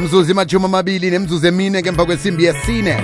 mzuzu 0.00 0.30
imajumi 0.30 0.64
amabili 0.64 1.10
nemzuzu 1.10 1.46
emine 1.46 1.80
ngemva 1.80 2.06
kwesimbi 2.06 2.44
yesine. 2.44 2.96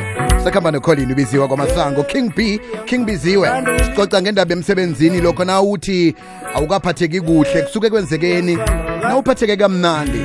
Sakuhamba 0.44 0.70
nocolin 0.70 1.12
ubiziwa 1.12 1.48
kwamasango. 1.48 2.02
King 2.02 2.34
b 2.34 2.60
king 2.84 3.04
biziwe. 3.04 3.48
Sicoca 3.84 4.22
ngendaba 4.22 4.52
emsebenzini 4.52 5.20
lokho 5.20 5.44
na 5.44 5.62
uthi 5.62 6.14
awukaphatheki 6.54 7.20
kuhle 7.20 7.62
kusuke 7.62 7.90
kwenzekeni 7.90 8.58
na 9.02 9.16
uphatheke 9.16 9.56
kamnandi 9.56 10.18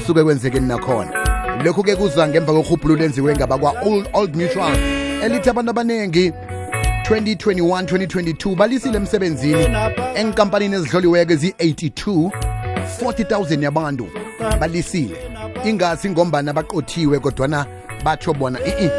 kusuke 0.00 0.24
kwenzekeni 0.24 0.66
nakhona. 0.66 1.10
Lokhu-ke 1.64 1.96
kuza 1.96 2.28
ngemva 2.28 2.52
kwerhubhululo 2.52 3.00
lenziwe 3.00 3.36
ngabakwa-old 3.36 4.08
old 4.12 4.36
mutual 4.36 4.76
elithi 5.22 5.50
abantu 5.50 5.70
abaningi 5.70 6.32
2021-2022 7.10 8.54
balisile 8.56 8.96
emsebenzini 8.96 9.66
enkampanini 10.14 10.74
ezihloliweko 10.74 11.32
ezi-82 11.32 12.30
40,000 13.02 13.62
yabantu 13.62 14.08
balisile 14.60 15.25
ingasi 15.68 16.10
ngombana 16.10 16.52
baqothiwe 16.52 17.18
kodwana 17.18 17.66
batsho 18.04 18.32
bona 18.32 18.58
ii 18.66 18.90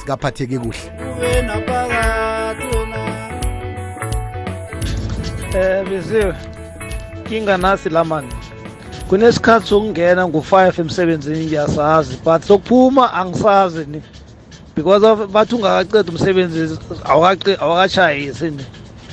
sikaphatheki 0.00 0.58
kuhle. 0.58 0.84
Eh 5.54 5.84
biziwe 5.88 6.34
kinga 7.28 7.56
nasi 7.56 7.88
la 7.88 8.04
mani 8.04 8.32
kunesikhathi 9.08 9.66
sokungena 9.66 10.28
ngu-5 10.28 10.80
emsebenzini 10.80 11.46
ngiyasazi 11.46 12.18
but 12.24 12.42
sokuphuma 12.42 13.12
angisazi 13.12 13.86
ni 13.86 14.02
because 14.76 15.06
of 15.06 15.32
bathi 15.32 15.54
ungakaceda 15.54 16.12
umsebenzi 16.12 16.78
awukatshayisi 17.04 18.50
ni. 18.50 18.64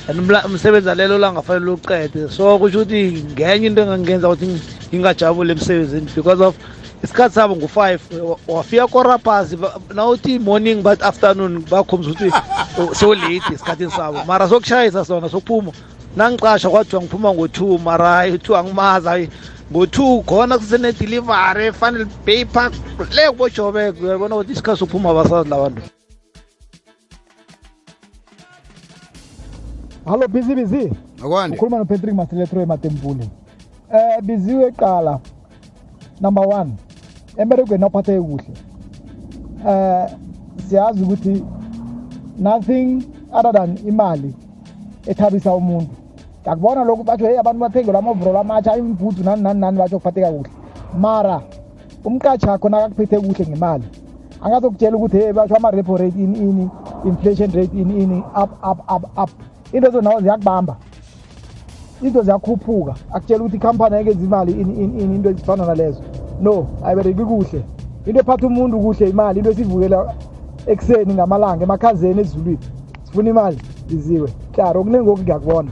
And 0.08 0.20
umsebenzi 0.46 0.90
alelo 0.90 1.18
langafanele 1.18 1.70
uqede 1.70 2.28
so 2.30 2.58
kusho 2.58 2.80
ukuthi 2.80 3.24
ngenye 3.32 3.66
into 3.66 3.82
engangenza 3.82 4.28
ukuthi 4.28 4.60
ngingajabuli 4.94 5.52
emsebenzini 5.52 6.08
because 6.14 6.40
of 6.40 6.54
isikhathi 7.02 7.34
sabo 7.34 7.56
ngu-five 7.56 8.00
wafika 8.48 8.86
korapasi 8.86 9.58
nawuthi 9.94 10.38
morning 10.38 10.82
but 10.82 11.02
afternoon 11.02 11.64
bakhombisa 11.70 12.10
ukuthi 12.10 12.32
oh, 12.78 12.94
so-late 12.94 13.54
esikhathini 13.54 13.90
sabo. 13.90 14.24
Mara 14.24 14.48
sokushayisa 14.48 15.04
sona 15.04 15.28
sokuphuma. 15.28 15.72
Nangicasha 16.16 16.70
kwathiwa 16.70 17.02
ngiphuma 17.02 17.34
ngo-two 17.34 17.78
mara 17.78 18.08
hayi 18.08 18.38
two 18.38 18.56
angimazi 18.56 19.08
hayi 19.08 19.28
ngo-two 19.72 20.22
khona 20.22 20.58
kusene-delivery 20.58 21.72
fanele 21.72 22.04
paper 22.04 22.70
le 23.14 23.30
kubojobeko 23.30 24.04
uyabona 24.04 24.34
ukuthi 24.34 24.52
isikhathi 24.52 24.78
sokuphuma 24.78 25.10
abasazi 25.10 25.50
labantu 25.50 25.82
hallo 30.08 30.28
busy 30.28 30.54
busy. 30.54 30.90
Akwande. 31.22 31.56
Ukhuluma 31.56 31.78
nopatrick 31.78 32.14
masiletro 32.14 32.62
ematempule 32.62 33.28
eh 33.92 34.22
biziwe 34.22 34.72
qala 34.72 35.20
number 36.20 36.48
one. 36.48 36.72
Emberegweni 37.38 37.84
awuphatheke 37.84 38.20
kuhle. 38.20 38.52
Eh 39.68 40.06
siyazi 40.68 41.02
ukuthi 41.02 41.44
nothing 42.38 43.02
other 43.32 43.52
than 43.52 43.78
imali 43.86 44.34
ethabisa 45.06 45.54
umuntu. 45.54 45.94
Ngiyakubona 46.42 46.84
lokhu 46.84 47.04
batsho 47.04 47.26
hey 47.26 47.38
abantu 47.38 47.60
bathenge 47.60 47.92
lamavuro 47.92 48.38
amatsha 48.38 48.76
imibhudu 48.76 49.24
nani 49.24 49.42
nani 49.42 49.60
nani 49.60 49.78
batsho 49.78 49.98
kuphatheka 49.98 50.30
kuhle. 50.32 50.50
Mara 50.98 51.42
umqatshi 52.04 52.48
akho 52.50 52.68
nakakuphethe 52.68 53.20
kuhle 53.20 53.46
ngemali 53.46 53.84
angazokutshela 54.42 54.96
ukuthi 54.96 55.16
hey 55.16 55.32
batsho 55.32 55.56
ama-repo 55.56 55.96
rate 55.96 56.18
ini 56.18 56.38
ini 56.38 56.70
inflation 57.04 57.50
rate 57.52 57.74
ini 57.74 58.02
ini 58.02 58.18
up 58.42 58.50
up 58.70 58.80
up 58.94 59.18
up. 59.18 59.30
Into 59.72 59.90
zonawo 59.90 60.20
ziyakubamba. 60.20 60.76
Into 62.02 62.22
ziyakhuphuka. 62.22 62.94
Akutshela 63.12 63.44
ukuthi 63.44 63.56
ikhampani 63.56 63.94
ayengenza 63.94 64.24
imali 64.24 64.52
ini 64.52 64.74
ini 64.74 65.02
ini 65.02 65.14
into 65.14 65.30
ezifana 65.30 65.66
nalezo. 65.66 66.02
No 66.40 66.68
ayibereki 66.84 67.24
kuhle. 67.24 67.62
Into 68.06 68.20
ephatha 68.20 68.46
umuntu 68.46 68.80
kuhle 68.80 69.08
imali 69.08 69.38
into 69.38 69.50
esivukela 69.50 70.14
ekuseni 70.66 71.14
ngamalanga 71.14 71.64
emakhazeni 71.64 72.20
ezulwini. 72.20 72.58
Sifuna 73.04 73.30
imali 73.30 73.58
iziwe. 73.90 74.28
Klaro 74.52 74.80
okuningi 74.80 75.10
oku 75.10 75.22
ngiyakubona 75.22 75.70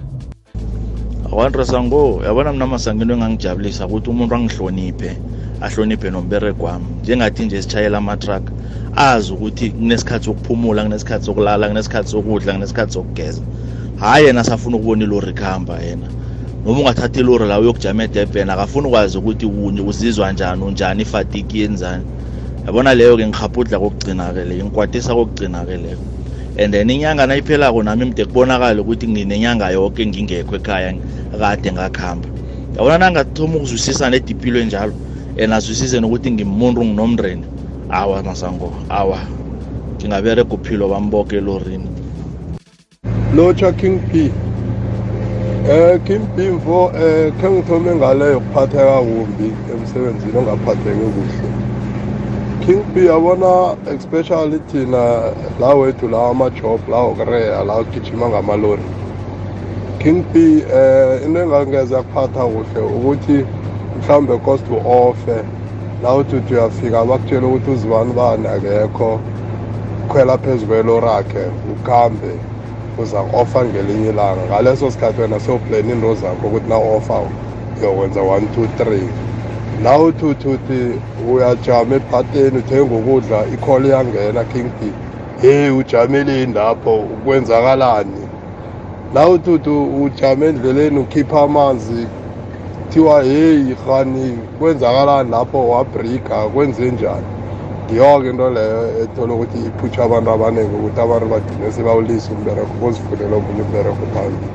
awandresango 1.32 2.22
yabona 2.24 2.52
mna 2.52 2.66
masango 2.66 3.02
into 3.02 3.14
engangijabulisa 3.14 3.86
ukuthi 3.86 4.10
umuntu 4.10 4.34
angihloniphe 4.34 5.18
ahloniphe 5.60 6.10
nomberego 6.10 6.64
wami. 6.64 6.86
Njengathi 7.02 7.44
nje 7.44 7.62
sitshayela 7.62 7.98
amatraka 7.98 8.52
azi 8.96 9.32
ukuthi 9.32 9.70
kunesikhathi 9.70 10.24
sokuphumula 10.24 10.82
kunesikhathi 10.82 11.24
sokulala 11.24 11.68
kunesikhathi 11.68 12.08
sokudla 12.08 12.52
kunesikhathi 12.52 12.92
sokugeza. 12.92 13.42
Hhayi 13.96 14.26
yena 14.26 14.40
asafuna 14.40 14.76
ukubona 14.76 15.04
ilori 15.04 15.32
kuhamba 15.32 15.80
yena. 15.80 16.06
Noma 16.66 16.80
ungathatha 16.80 17.20
ilori 17.20 17.46
la 17.46 17.60
uyokujama 17.60 18.04
edebhen 18.04 18.50
akafuni 18.50 18.86
ukwazi 18.86 19.18
ukuthi 19.18 19.46
unye 19.46 19.80
uzizwa 19.80 20.32
njani 20.32 20.64
unjani 20.64 21.02
ifatiki 21.02 21.60
yenzani. 21.60 22.04
Yabona 22.66 22.94
leyo-ke 22.94 23.26
ngirhapudla 23.26 23.78
kokugcina-ke 23.78 24.44
leyo 24.44 24.64
ngikwatisa 24.64 25.14
kokugcina-ke 25.14 25.76
leyo. 25.76 25.98
And 26.58 26.72
then 26.74 26.90
inyanga 26.90 27.26
nayiphelako 27.26 27.82
nami 27.82 28.04
mde 28.04 28.24
kubonakale 28.24 28.80
ukuthi 28.80 29.08
nginenyanga 29.08 29.70
yoke 29.70 30.06
ngingekho 30.06 30.56
ekhaya 30.56 30.94
kade 31.38 31.72
ngakuhamba 31.72 32.28
yabona 32.76 32.98
nangathoma 32.98 33.56
ukuzwisisa 33.56 34.10
nedipilo 34.10 34.60
enjalo 34.60 34.94
and 35.38 35.52
azwisise 35.52 36.00
nokuthi 36.00 36.30
ngimuntu 36.30 36.84
nginomndeni. 36.84 37.44
Awa 37.88 38.22
masango 38.22 38.74
awa. 38.88 39.20
Ngingaberega 40.00 40.54
uphilo 40.54 40.88
bami 40.88 41.10
boke 41.10 41.36
elorini. 41.36 41.88
Lotsha 43.34 43.72
king 43.72 44.00
p. 44.00 44.32
eh 45.68 45.98
king 46.06 46.26
p 46.36 46.50
mfo 46.50 46.90
eh 46.94 47.32
khe 47.38 47.50
ngithome 47.50 47.94
ngaleyo 47.94 48.40
kuphatheka 48.40 49.00
kumbi 49.02 49.48
emsebenzini 49.72 50.38
ongaphatheki 50.38 51.06
kuhle. 51.14 51.48
King 52.62 52.84
p 52.94 53.06
yabona 53.06 53.74
especially 53.90 54.58
thina 54.70 55.32
la 55.58 55.74
wethu 55.74 56.08
lawa 56.08 56.30
ama-job 56.30 56.80
la 56.88 56.98
okureya 57.10 57.64
la 57.64 57.74
ogijima 57.82 58.28
ngamalori. 58.28 58.86
King 59.98 60.22
p 60.32 60.62
eh 60.70 61.24
into 61.26 61.40
engangeza 61.42 62.02
kuphatha 62.02 62.46
kuhle 62.46 62.80
ukuthi 62.86 63.44
mhlawumbe 63.98 64.38
cost 64.38 64.70
u-offe 64.70 65.44
la 66.02 66.14
uthi 66.14 66.36
uthi 66.36 66.54
uyafika 66.54 67.04
bakutshela 67.04 67.46
ukuthi 67.46 67.70
uzibani 67.70 68.12
bani 68.12 68.46
akekho. 68.46 69.20
Khwela 70.08 70.38
phezu 70.38 70.66
kwelorakhe 70.66 71.50
ukhambe. 71.72 72.55
Uza 72.98 73.22
ku-offa 73.24 73.64
ngelinye 73.64 74.08
ilanga. 74.08 74.42
Ngaleso 74.46 74.90
sikhathi 74.90 75.20
wena 75.20 75.40
sewuplane 75.40 75.92
into 75.92 76.14
zakho 76.14 76.46
ukuthi 76.48 76.68
na-offa 76.68 77.22
uyokwenza 77.80 78.20
one 78.22 78.48
two 78.48 78.66
three. 78.76 79.08
La 79.82 79.98
uthi 79.98 80.24
uthi 80.24 80.48
uthi 80.48 81.00
uyajama 81.26 81.94
ephateni 81.96 82.58
uthenga 82.58 82.94
ukudla 82.94 83.46
ikholi 83.46 83.88
iyangena 83.88 84.44
king 84.44 84.70
p 84.80 84.94
heyi 85.42 85.70
ujameleni 85.70 86.52
lapho 86.52 86.98
kwenzakalani? 87.24 88.28
La 89.14 89.28
uthi 89.28 89.50
uthi 89.50 89.70
ujame 89.70 90.46
endleleni 90.46 90.98
ukhipha 90.98 91.42
amanzi 91.42 92.08
kuthiwa 92.78 93.22
heyi 93.22 93.76
hani 93.86 94.42
kwenzakalani 94.58 95.30
lapho? 95.30 95.68
Wabrika 95.68 96.48
kwenze 96.48 96.90
njani 96.90 97.35
ngiyo-ke 97.86 98.28
into 98.30 98.50
leyo 98.50 99.02
ethola 99.02 99.34
ukuthi 99.34 99.58
iphutsha 99.68 100.04
abantu 100.04 100.30
abaningi 100.30 100.74
ukuthi 100.74 101.00
abantu 101.00 101.26
bagcine 101.32 101.72
sebawulisa 101.72 102.32
umbereko 102.32 102.72
bozifunela 102.80 103.36
omunye 103.36 103.62
umbereko 103.62 104.02
phambili 104.14 104.48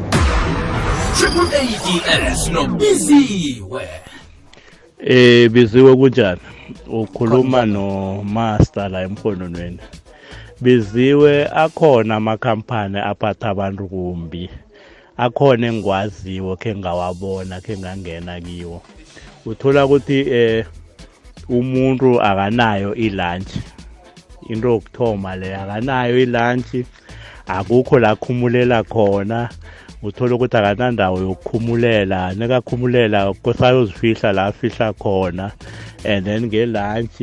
ADS 2.11 2.49
nobiziwe. 2.49 3.83
Eh 4.99 5.49
biziwe 5.49 5.95
kunjani? 5.95 6.41
Ukhuluma 6.87 7.65
no 7.65 8.23
Master 8.23 8.89
la 8.89 9.01
emkhononweni. 9.01 9.79
Biziwe 10.61 11.47
akhona 11.47 12.15
amakhampani 12.15 12.99
aphatha 12.99 13.49
abantu 13.49 13.87
kumbi. 13.87 14.49
Akhona 15.17 15.67
engikwaziwo 15.67 16.55
khe 16.55 16.75
ngawabona 16.75 17.61
khe 17.61 17.77
ngangena 17.77 18.41
kiwo. 18.41 18.81
Uthola 19.45 19.85
ukuthi 19.85 20.19
eh 20.29 20.65
umuntu 21.51 22.09
akanayo 22.21 22.95
ilunch. 22.95 23.51
Into 24.49 24.67
yokuthoma 24.67 25.35
le 25.35 25.55
akanayo 25.55 26.15
ilunch. 26.23 26.71
Akukho 27.47 27.99
la 27.99 28.15
khumulela 28.15 28.83
khona. 28.83 29.49
uthola 30.03 30.35
ukuthi 30.35 30.57
akanandawo 30.57 31.17
yokukhumulela 31.19 32.33
nekakhumulela 32.33 33.33
kosayozifihla 33.43 34.33
la 34.33 34.45
afihla 34.49 34.93
khona 34.93 35.51
and 36.03 36.25
then 36.25 36.49
ngelunch 36.49 37.21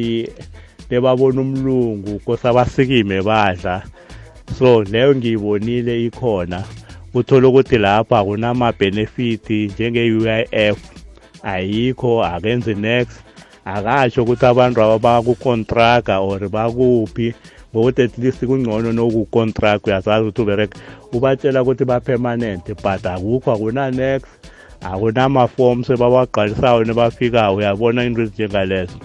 lebabona 0.91 1.41
umlungu 1.41 2.21
kosabasikime 2.25 3.23
badla 3.23 3.83
so 4.59 4.83
leyo 4.83 5.15
ngiyibonile 5.15 6.05
ikhona 6.07 6.65
uthola 7.15 7.49
ukuthi 7.49 7.79
lapha 7.79 8.25
kunama-benefit 8.25 9.51
njenge-UIF 9.51 10.79
ayikho 11.43 12.25
akenzi 12.25 12.75
next 12.75 13.28
akasho 13.75 14.23
ukuthi 14.23 14.47
abantu 14.47 14.79
aba 14.83 14.99
bakukontraga 14.99 16.15
or 16.21 16.41
bakuphi 16.49 17.35
ngokuthi 17.71 18.03
at 18.03 18.19
least 18.19 18.41
kungcono 18.49 18.93
nokukontract 18.93 19.87
uyazazi 19.87 20.25
ukuthi 20.25 20.43
ubereka 20.43 20.79
ubatshela 21.13 21.63
ukuthi 21.63 21.85
ba-permanent 21.85 22.65
but 22.83 23.05
akukho 23.07 23.53
akuna-nex 23.53 24.23
akunama-forms 24.81 25.91
ebabagqalisayo 25.91 26.85
nebafikayo 26.85 27.55
uyabona 27.55 28.05
into 28.05 28.23
ezinjengalezo. 28.23 28.97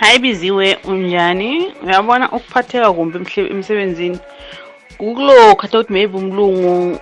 Hayi 0.00 0.18
biziwe 0.18 0.78
unjani? 0.84 1.72
Uyabona 1.84 2.30
ukuphatheka 2.36 2.92
kumbi 2.92 3.18
emsebenzini. 3.52 4.18
Kukulokhu 4.98 5.56
khatha 5.56 5.78
ukuthi 5.78 5.92
maybe 5.92 6.16
umlungu 6.18 6.98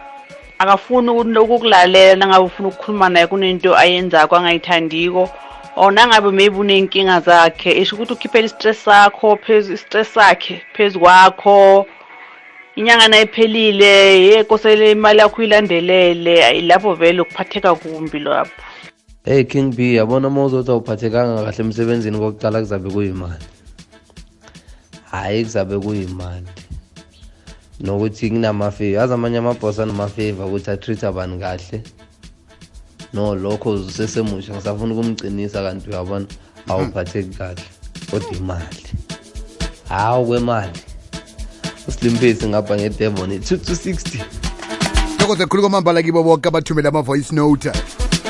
akafuni 0.59 1.11
uku- 1.11 1.41
ukukulalela 1.41 2.17
nangabe 2.17 2.45
ufuna 2.45 2.69
ukukhuluma 2.69 3.09
naye 3.09 3.27
kunento 3.27 3.77
ayenzako 3.77 4.37
angayithandiko 4.37 5.31
or 5.77 5.93
nangabe 5.93 6.31
maybe 6.31 6.57
uney'nkinga 6.57 7.21
zakhe 7.21 7.71
isho 7.81 7.97
ukuthi 7.97 8.13
ukhiphela 8.13 8.47
i-stress 8.47 8.85
sakho 8.85 9.37
phezu 9.37 9.73
i-stress 9.73 10.15
sakhe 10.15 10.63
phezu 10.75 11.01
kwakho. 11.01 11.87
Inyanga 12.77 13.09
nayiphelile 13.09 14.21
ye 14.27 14.45
kosele 14.45 14.91
imali 14.93 15.19
yakho 15.19 15.37
uyilandelele 15.37 16.61
lapho 16.61 16.95
vele 16.95 17.21
ukuphatheka 17.21 17.75
kumbi 17.75 18.19
lapho. 18.19 18.63
Hey 19.25 19.45
king 19.45 19.75
b 19.75 19.95
yabona 19.95 20.29
uma 20.29 20.45
uzothi 20.45 20.71
awuphathekanga 20.71 21.45
kahle 21.45 21.65
emsebenzini 21.65 22.19
kokuqala 22.19 22.61
kuzabe 22.61 22.91
kuyimali. 22.91 23.45
Hhayi 25.11 25.45
kuzabe 25.45 25.79
kuyimali. 25.79 26.47
Nokuthi 27.81 28.31
kunamafeva 28.31 29.03
azi 29.03 29.15
amanye 29.15 29.39
amabhosi 29.39 29.83
anamafeva 29.83 30.47
ukuthi 30.47 30.71
atreat 30.71 31.05
abantu 31.05 31.39
kahle. 31.39 31.83
No 33.13 33.35
lokho 33.35 33.71
usesemusha 33.71 34.55
ngisafuna 34.55 34.95
ukumcinisa 34.95 35.63
kanti 35.63 35.91
uyabona 35.91 36.27
awuphatheki 36.69 37.37
kahle 37.39 37.63
kodwa 38.11 38.33
imali. 38.33 38.83
Hawu 39.89 40.27
kwemali. 40.27 40.81
Usilimpesi 41.89 42.49
ngapha 42.49 42.77
ngedevon 42.77 43.31
2 43.31 43.59
to 43.59 43.73
60 43.73 44.47
thokoze 45.27 45.47
khulu 45.47 45.63
kwamambala 45.63 46.03
kibo 46.03 46.23
bonke 46.23 46.49
abathumela 46.49 46.89
ama-voice 46.89 47.35
note. 47.35 47.73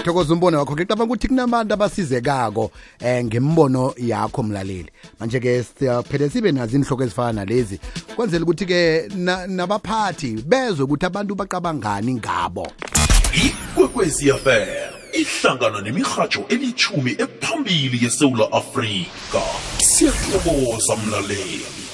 Thokoza 0.07 0.35
umbono 0.35 0.59
wakho 0.59 0.75
ngicabanga 0.75 1.05
ukuthi 1.05 1.29
kunabantu 1.29 1.75
abasizekako 1.75 2.71
eh 3.01 3.25
ngembono 3.25 3.95
yakho 3.97 4.43
mlaleli. 4.43 4.91
Manje-ke 5.21 5.65
siyaphele 5.65 6.31
sibe 6.31 6.53
nazo 6.53 6.77
inhloko 6.77 7.03
ezifana 7.03 7.33
nalezi. 7.33 7.81
Kwenzela 8.17 8.45
ukuthi-ke 8.45 9.09
nabaphathi 9.49 10.43
bezwe 10.47 10.85
ukuthi 10.85 11.07
abantu 11.07 11.35
baqabangani 11.35 12.15
ngabo. 12.15 12.67
Ikwekwezfm 13.35 14.95
ihlangana 15.13 15.81
nemirhatsho 15.81 16.45
elithumi 16.49 17.17
ephambili 17.19 18.05
yesewula 18.05 18.53
afrika. 18.53 19.43
Siyathokoza 19.79 20.97
mlaleli 20.97 21.86